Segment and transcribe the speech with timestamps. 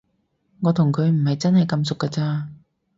[0.61, 2.49] 我同佢唔係真係咁熟㗎咋